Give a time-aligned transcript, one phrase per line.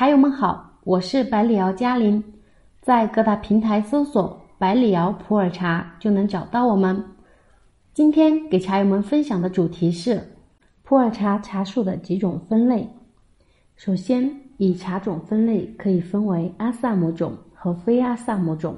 [0.00, 2.24] 茶友们好，我是百里瑶嘉玲，
[2.80, 7.04] 在各大平台搜索“百里瑶普洱茶”就能找到我们。
[7.92, 10.26] 今天给茶友们分享的主题是
[10.84, 12.88] 普洱茶茶树的几种分类。
[13.76, 18.74] 首先，以茶种分类可以分为阿萨姆种和非阿萨姆种。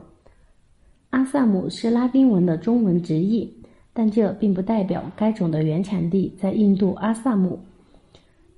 [1.10, 3.48] 阿萨姆是拉丁文的中文直译，
[3.92, 7.60] 但这并不代表该种的原产地在印度阿萨姆。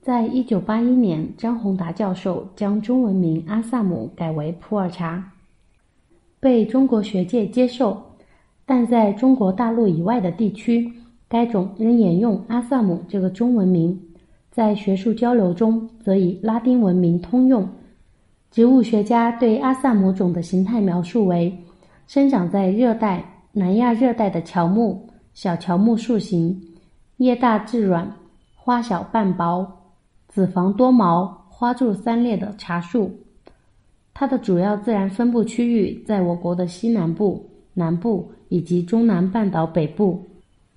[0.05, 5.33] 在一九八一年，张宏达教授将中文名阿萨姆改为普洱茶，
[6.39, 7.97] 被中国学界接受。
[8.67, 10.93] 但在中国大陆以外的地区，
[11.27, 13.99] 该种仍沿用阿萨姆这个中文名。
[14.51, 17.67] 在学术交流中，则以拉丁文名通用。
[18.51, 21.51] 植物学家对阿萨姆种的形态描述为：
[22.07, 26.61] 生长在热带、南亚热带的乔木，小乔木树形，
[27.17, 28.07] 叶大质软，
[28.55, 29.67] 花小瓣薄。
[30.35, 33.09] 子房多毛、花柱三裂的茶树，
[34.13, 40.21] 它的主要自然分布区域在我国的西南部、南部以及中南半岛北部，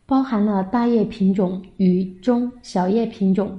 [0.05, 3.57] 包含了大叶品种与中小叶品种。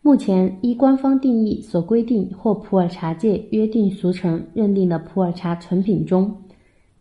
[0.00, 6.34] 目前依官方定义所规定或普洱茶界约定俗成认定的普洱茶成品中，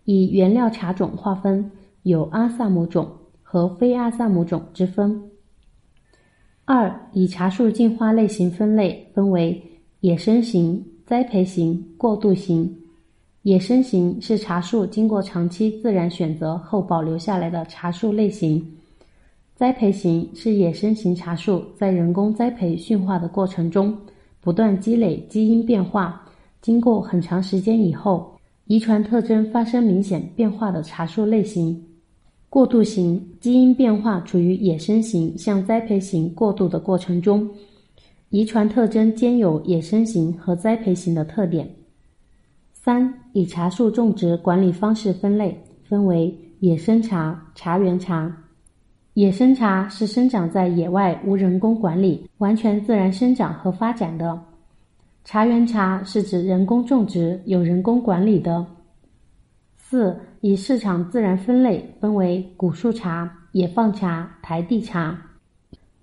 [0.04, 3.08] 以原料茶种划分有阿萨姆种
[3.42, 5.30] 和非阿萨姆种之分。
[6.66, 9.62] 二、以茶树进化类型分类，分为
[10.00, 12.74] 野生型、栽培型、过渡型。
[13.42, 18.66] 野生型是茶树经过长期自然选择后保留下来的茶树类型。
[19.54, 23.94] 栽培型是野生型茶树在人工栽培驯化的过程中，
[24.40, 26.26] 不断积累基因变化，
[26.62, 28.34] 经过很长时间以后，
[28.68, 31.86] 遗传特征发生明显变化的茶树类型。
[32.54, 37.50] 过渡型基因变化处于野生型向栽培型过渡的过程中，
[38.30, 41.68] 遗传特征兼有野生型和栽培型的特点。
[42.72, 48.32] 三、以茶树种植管理方式分类，分为野生茶、茶园茶。
[49.16, 54.32] 野生茶是生长在野外无人工管理、完全自然生长和发展的；
[55.24, 58.64] 茶园茶是指人工种植、有人工管理的。
[59.94, 65.16] 四、以市场自然分类分为古树茶、野放茶、台地茶。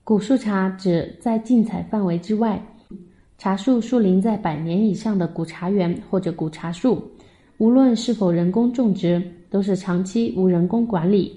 [0.05, 2.65] 古树茶指在禁采范围之外，
[3.37, 7.03] 茶树树龄在百年以上的古茶园或者古茶树，
[7.59, 11.37] 无论是否人工种植，都是长期无人工管理。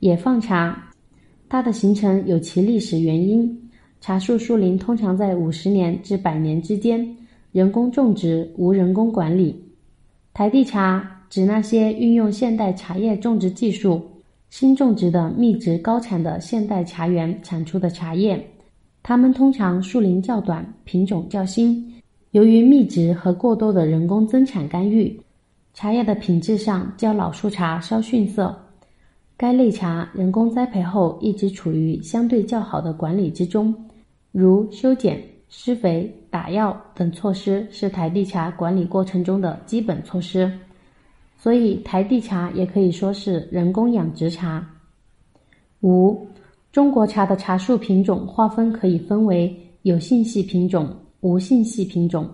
[0.00, 0.90] 野放茶，
[1.48, 3.70] 它的形成有其历史原因，
[4.00, 7.16] 茶树树龄通常在五十年至百年之间，
[7.52, 9.64] 人工种植，无人工管理。
[10.34, 11.20] 台地茶。
[11.32, 14.02] 指那些运用现代茶叶种植技术、
[14.50, 18.38] 新种植的密植高产的现代茶园产出的茶叶，
[19.02, 21.90] 它们通常树龄较短，品种较新。
[22.32, 25.18] 由于密植和过多的人工增产干预，
[25.72, 28.54] 茶叶的品质上较老树茶稍逊色。
[29.34, 33.74] 该类茶人工栽培后一直处于相对较好的管理之中，
[34.32, 35.18] 如修剪、
[35.48, 40.52] 施肥、打药等措施是台地茶管理过程中的基本措施。
[41.42, 44.64] 所以，台地茶也可以说是人工养殖茶。
[45.80, 46.24] 五、
[46.70, 49.52] 中国茶的茶树品种划分可以分为
[49.82, 52.30] 有性系品种、无性系品种。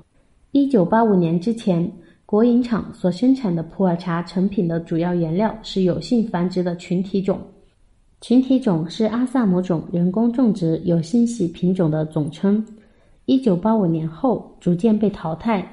[0.53, 1.91] 一九八五年之前，
[2.27, 7.41] 国营厂所生产的普洱茶成品的主要原料是有性繁殖的群体种。
[8.21, 12.63] 群体种是阿萨姆种人工种植有性系品种的总称。
[13.25, 15.67] 一九八五年后，逐渐被淘汰。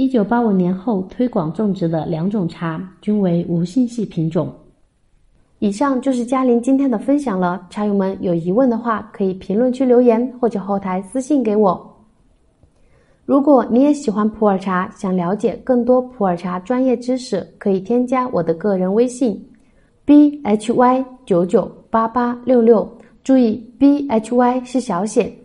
[0.00, 4.48] 一九八五年后推广种植的两种茶均为无性系品种。
[5.58, 11.96] 以上就是嘉玲今天的分享了，茶友们有疑问的话可以评论区留言或者后台私信给我。
[13.24, 19.36] 如果你也喜欢普洱茶，想了解更多普洱茶专业知识，可以添加我的个人微信
[20.04, 22.88] b h y 九九八八六六，
[23.24, 25.36] 注意 b h y 是小写。